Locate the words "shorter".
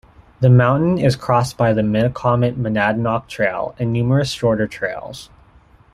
4.31-4.65